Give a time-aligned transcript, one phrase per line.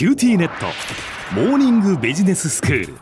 [0.00, 0.64] QTnet。
[1.34, 2.94] モーニングビジネススクール。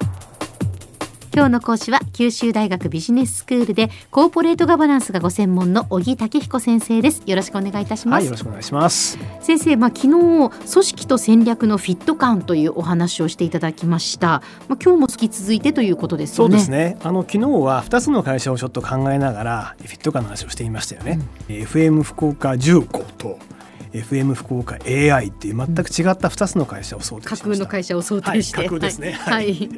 [1.32, 7.22] 今日の講師は九州大学ビジネススクールでコーポレートガバナンスがご専門の小木武彦先生です。
[7.24, 9.16] よろしくお願いいたします、はい、よろしくお願いします。
[9.40, 10.10] 先生まあ昨日
[10.72, 14.42] 組織と戦略のフィット感というお話をしていただきました。
[14.66, 16.46] まあ今日も引き続いてということですね。
[16.48, 16.96] うですね。
[17.04, 23.38] あの昨日は2つの会社をちょっと考えながらフィット感の話をしていましたよね、FM 福岡重工と
[23.92, 29.12] FM 福岡 AI っていう全く違った2つの会社を想定しました、架空の会社を想定して、はい架空ですね。
[29.12, 29.50] ははい。
[29.50, 29.70] い、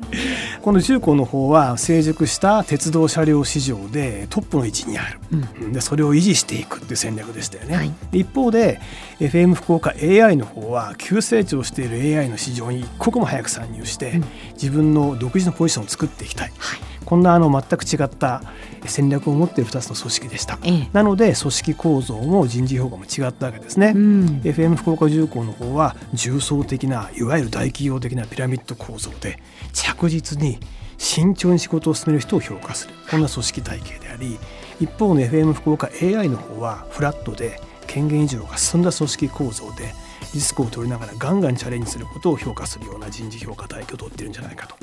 [0.63, 5.73] この重工の方は成熟した鉄道車両市場でトップの位置にある、うん。
[5.73, 7.93] でそれを維持していくっていう戦略でしたよね、はい。
[8.11, 8.81] で一方で
[9.19, 14.25] FM 福岡 AI の方は急成長している AI の市場に一刻も早く参入して、うん。
[14.55, 16.53] 自分の独自のポジションを作っていきたい。
[16.59, 16.81] はい
[17.11, 18.41] こんなあの全く違った
[18.87, 20.89] 戦略を持っている2つの組織でした、ええ。
[20.93, 24.27] なので組織構造も人事評価も違ったわけですね、うん。
[24.45, 29.43] FM 福岡重工の方は重層的ないわゆる大企業的なピラミッド構造で
[29.73, 30.61] 着実に
[30.99, 32.95] 慎重に仕事を進める人を評価する。
[33.11, 34.39] こんな組織体系であり
[34.81, 39.93] 一方の FM 福岡 AI の方はフラットで権限以上が進んだ組織構造で
[40.33, 44.77] リスクを取りながらガンガンチャレンジすることを評価するような人事評価体系を取っているんじゃないかと。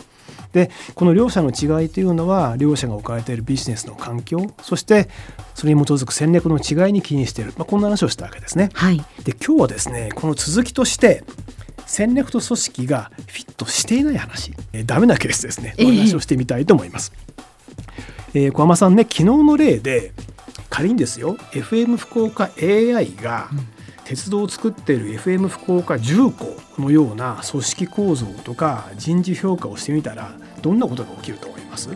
[0.58, 5.08] でこの両者の違いというのは両者が置かれているビジネスの環境そして
[5.53, 8.69] それに基づく戦略の違いに起因している、まあ、こんな話をしたわけですね。
[8.73, 8.97] はい。
[9.23, 11.23] で今日はですねこの続きとして
[11.85, 15.85] 戦略と組織がフィットしていない話、えーダメなケースですね、ええ。
[15.85, 17.13] お話をしてみたいと思います。
[18.33, 20.11] えー小浜さんね昨日の例で
[20.69, 23.50] 仮にですよ FM 福岡 AI が
[24.08, 31.89] 鉄道を作っている FM 福岡重工のような組織構造とか人事評価をしてみたらどんなことが起きると思います？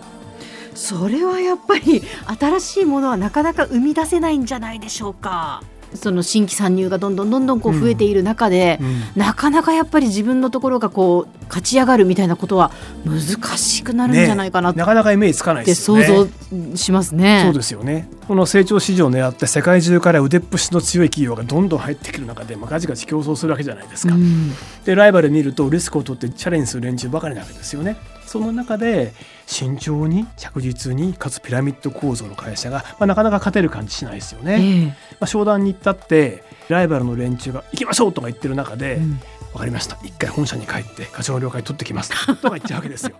[0.73, 2.01] それはやっぱり
[2.39, 5.63] 新しいものはなかなか生み出せないんじゃないでしょうか。
[5.93, 8.79] その新規参入がどんどんどんどんこう増えている中で、
[9.17, 12.71] なかなかやっぱり自分のところがこう勝ち上がるみたいなことは
[13.05, 16.31] 難しくなるんじゃないかなっなかなかイメージつかないてですよ想ね。
[16.71, 17.41] 像しますね。
[17.43, 24.15] そうですよねこの成長市場を狙って世界中から腕っぷしの強い企業がどんどん入ってくる中で、まあ、ガチガチ競争するわけじゃないですか。
[24.15, 24.53] うん
[24.85, 27.97] でライバル見るとリスクを取ってチャレンジする連中ばかりなわけですよね。
[28.25, 29.13] その中で
[29.45, 34.61] 慎重に着実にかつピラミッド構造の会社が、まあ、なかなか勝てる感じしないですよね。
[34.61, 39.19] えまあ、商談に行ったってライバルの連中が行きましょうとか言ってる中で、えうん
[39.53, 42.11] わかりました一回本社に帰って課長の了解取ってきます
[42.41, 43.15] とか言っちゃうわけですよ。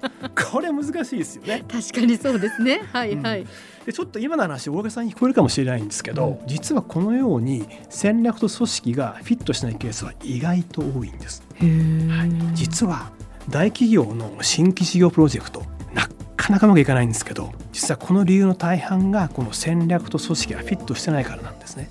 [0.52, 1.64] これ難しいですよね。
[1.70, 2.82] 確かにそうですね。
[2.94, 3.46] はいはい。
[3.86, 11.44] でちょっと今の話大げさに聞こえるかもしれないんですけど、実はこのように戦略と組織がフィットしないケースは意外と多いんです。
[11.56, 13.12] へえ実は
[13.50, 16.08] 大企業の新規事業プロジェクトな
[16.38, 21.90] かなかうまくいかないんですけど実はこの理由の大半がこの戦略と組織がフィットしてないからなんですね。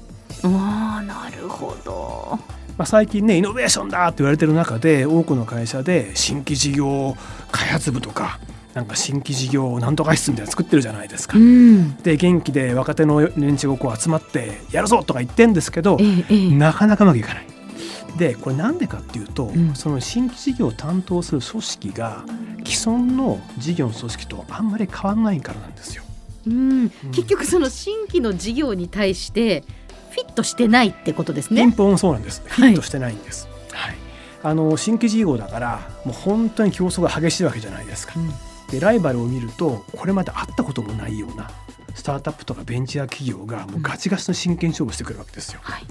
[1.03, 2.39] なるほど。
[2.77, 7.15] まあ、最近ねイノベーションだって言われてる中で多くの会社で新規事業
[7.53, 8.41] 開発部とか
[8.73, 11.41] なんか新規事業なんとか室みたいなの作ってるじゃないですかう。
[11.41, 11.97] ん。
[11.97, 17.47] で元気で若手の連中がこう集まってやるぞとか言ってんですけどええええなかなかうまくいかない。
[18.17, 22.25] でこれなんでかっていうと、うんその新規事業を担当する組織が
[22.65, 26.03] 既存の事業の組織とあんまり変わらないからなんですよ。
[26.47, 29.63] うん、結局その新規の事業に対して
[30.11, 31.63] フィットしてないってことですね。
[31.63, 32.43] ピンポンそうなんです。
[32.45, 33.49] フはいィットしてないんです。
[33.73, 33.95] はい。
[34.43, 38.15] あの新規事業だからもう本当に競争が激しいわけじゃないですか。
[38.17, 38.31] うん
[38.71, 41.51] でライバルを見るとこれまで会ったこともないような
[41.97, 45.59] スタートアップとかベンチャー企業がもうガチガチの真剣勝負してくるわけですよ。
[45.65, 45.83] はい。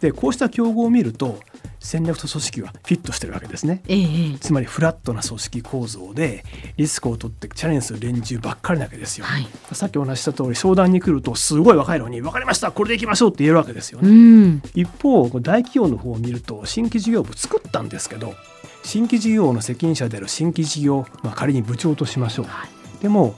[0.00, 1.40] でこうした競合を見ると
[1.86, 3.82] 戦略と組織はフィットしてるわけですね。
[3.88, 6.44] えつまりフラットな組織構造で
[6.76, 9.24] リスクを取ってチャレンジする連中ばっかりなわけですよ。
[9.24, 9.46] はい。
[9.72, 14.08] さっきお話しした通り商談に来るとすごい若いのに分かりましたこれでいきましょうって言えるわけですよね。
[14.08, 14.62] うん。
[14.74, 18.34] 一方大企業の方を見ると新規事業部作ったんですけど
[18.82, 22.46] 新規事業の責任者である新規事業、まあ、仮に部長としましょう。
[22.46, 23.34] はいでも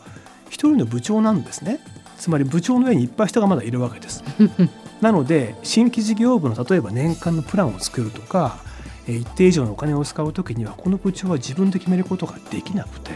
[0.49, 1.81] 一人の部長なんですね。
[2.17, 4.25] つまり部長の上にいっぱい人がまだいるわけです。
[5.01, 8.59] なので新規事業部の例えば年間のプランを作るとか
[9.07, 13.13] えー一定以上のお金を使う時にはこの部長は自分で決めることができなくて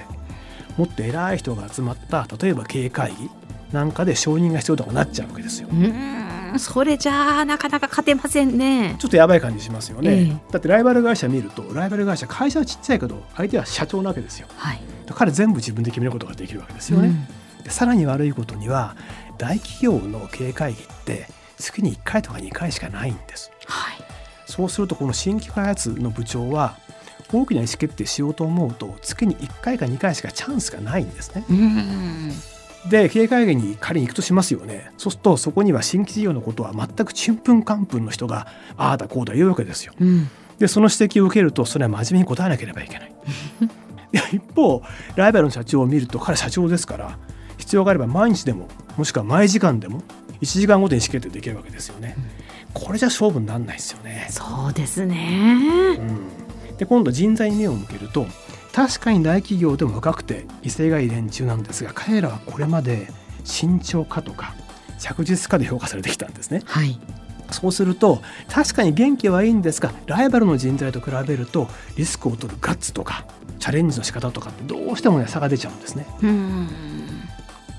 [0.76, 3.31] もっと偉い人が集まった例えば経営会議
[3.73, 5.69] なんかで承認が必要とかなっちゃうわけですよ。
[5.73, 6.58] うん。
[6.58, 8.96] それじゃあなかなか勝てませんね。
[8.99, 14.81] ちょっとやばい感じしますよね、ええだってライバル会社見るとライバル会社会社はちっちゃいけど相手は社長なわけですよはい。
[15.08, 17.29] 彼全部自分で決めることができるわけですよね、
[17.64, 18.96] でさらに悪いことには
[19.38, 21.26] 大企業の経営会議って
[21.62, 23.97] 月に1回とか2回しかないんですはい。
[24.47, 26.76] そうするとこの新規開発の部長は
[27.32, 32.32] 大きな意思決定しようと思うと月に1回か2回しかチャンスがないんですねうん。
[32.91, 40.29] で経営会議に仮に行くとしますよねそうするとそこには新規事業のことは全くちんぷんかんぷんの人がああだこうだ言うわけですようん。
[40.58, 43.12] でその指摘を受けるとそれは真面目に答えなければいけない
[44.37, 44.82] 一方
[45.17, 47.19] ライバルの社長を見ると彼社長ですから
[47.72, 50.02] 必要があれば毎日でももしくは毎時間でも
[50.42, 52.16] 1時間ごとに意思決定できるわけですよね。
[52.74, 54.26] これじゃ勝負にならないですよね。
[54.28, 58.26] そうですね、うん、で今度人材に目を向けると
[58.74, 63.08] 確かに大企業でも若くて威勢がいい連中なんですが彼らはこれまで
[63.44, 64.54] 慎重かとか
[64.98, 66.60] 着実かで評価されてきたんですね。
[66.66, 67.00] はい
[67.52, 68.20] そうすると
[68.50, 73.24] 確かに元気はいいんですがライバルの人材と比べるとリスクを取るガッツとか
[73.58, 76.06] チャレンジの仕方とかってどうしてもね差が出ちゃうんですね。
[76.22, 76.92] うん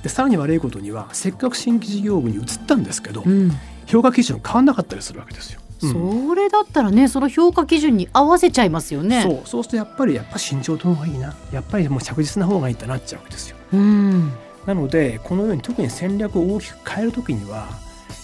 [0.03, 3.51] でさらに悪いことにはせっかく新規事業部に移ったんですけど、うん。
[3.87, 5.61] 評価基準変わんなかったりするわけですよ。
[5.81, 6.27] うん。
[6.29, 9.23] それだったらねその評価基準に合わせちゃいますよね。
[9.23, 9.41] そう。
[9.45, 11.33] そうするとやっぱりやっぱ慎重の方がいいな。
[11.51, 13.57] やっぱりもう着実な方がいいってなっちゃうわけですよ。
[13.73, 14.31] うん。
[14.65, 17.69] なのでこのように特に戦略を大きく変えるときには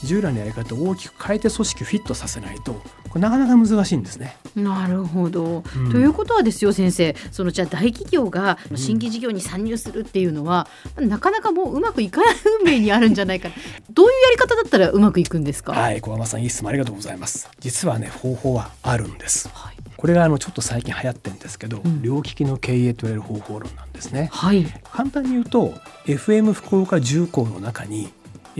[0.03, 4.37] 従来のやり方を大きく変えて組織をフィットさせないとこれなかなか難しいんですね。
[4.55, 10.67] なるほど、うんということはですよ先生そのじゃあ大企業が新規事業に参入するっていうのは、
[10.97, 13.55] なかなかもううまくいかない運命にあるんじゃないかな
[13.91, 15.71] どういうやり方だったらうまくいくんですか？
[15.73, 17.49] はい小浜さんいい質問ありがとうございます。
[17.59, 19.49] 実はね方法はあるんです。
[19.53, 24.29] はいこれがあのちょっと最近流行ってるんですけど、うん両利きの経営と言われる方法論なんですね。
[24.31, 25.73] はい簡単に言うと
[26.05, 28.09] FM 福岡重工の中に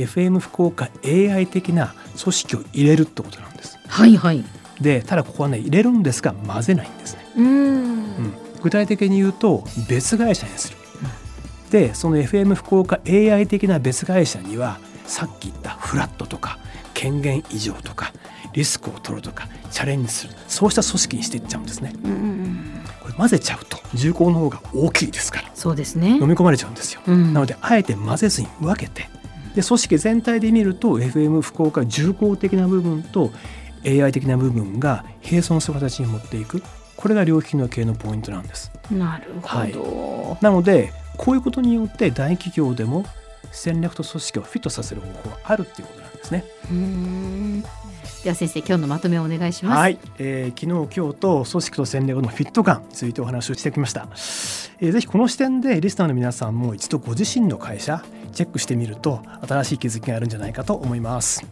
[0.06, 3.78] FM 福岡 AI 的な組織を入れるってことなんです。
[3.88, 4.44] はいはい
[4.82, 7.26] でただここはね入れるんですが混ぜないんですね。
[7.38, 10.78] うんうん具体的に言うと別会社にする。
[11.70, 16.58] でその FM 福岡 AI 的な別会社にはさっき言ったフラットとか
[16.94, 18.12] 権限異常とか
[18.54, 21.94] リスクを取るとかチャレンジするそうした組織にしていっちゃうんですね。
[22.04, 27.02] うんこれ混ぜちゃうと重工の方が大きいですからそうですね飲み込まれちゃうんですよ。
[27.08, 29.08] うんなのであえて混ぜずに分けて
[29.60, 33.32] で組織全体で見ると FM 福岡重工的な部分と
[33.86, 36.64] AI 的な部分が並存する形に持っていく。
[36.96, 38.72] これが両利きの経営のポイントなんです。
[38.90, 43.06] なるほど、なのでこういうことによって大企業でも
[43.52, 46.46] 戦略と組織をフィットさせる方法があるっていうことなんですね。
[46.72, 47.62] うん。
[48.24, 49.78] では先生今日のまとめをお願いします。
[49.78, 54.08] はい、えー昨日今日と組織と戦略のフィット感についてお話をしてきました、
[54.80, 58.04] えーぜひこの視点でリスナーの皆さんも一度ご自身の会社
[58.40, 61.46] チェックしてみると新しい気づきがあるんじゃないかと思います。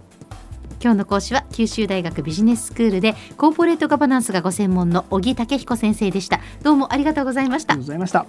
[0.81, 6.39] 今日の講師は九州大学ビジネススクールでコーポレートガバナンスがご専門の小木武彦先生でした。
[6.63, 7.74] どうもありがとうございました。
[7.74, 8.25] ありがとうございました。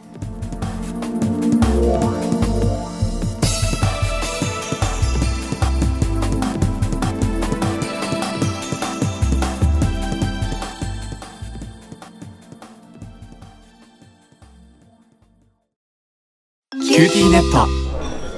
[16.73, 17.53] QTネッ
[17.83, 17.88] ト